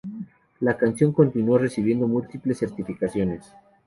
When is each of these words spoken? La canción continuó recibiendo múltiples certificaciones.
La 0.61 0.77
canción 0.77 1.13
continuó 1.13 1.59
recibiendo 1.59 2.07
múltiples 2.07 2.57
certificaciones. 2.57 3.53